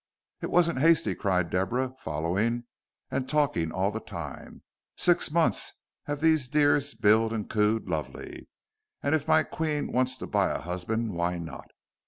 "It 0.41 0.49
wasn't 0.49 0.79
hasty," 0.79 1.13
cried 1.13 1.51
Deborah, 1.51 1.93
following 1.99 2.63
and 3.11 3.29
talking 3.29 3.71
all 3.71 3.91
the 3.91 3.99
time; 3.99 4.63
"six 4.97 5.29
months 5.29 5.73
have 6.05 6.21
them 6.21 6.35
dears 6.49 6.95
billed 6.95 7.31
and 7.31 7.47
cooed 7.47 7.87
lovely, 7.87 8.47
and 9.03 9.13
if 9.13 9.27
my 9.27 9.43
queen 9.43 9.91
wants 9.91 10.17
to 10.17 10.25
buy 10.25 10.49
a 10.49 10.57
husband, 10.57 11.13
why 11.13 11.37
not? 11.37 11.67